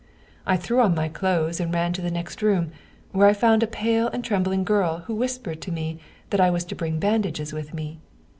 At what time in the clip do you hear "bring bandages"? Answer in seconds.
6.75-7.53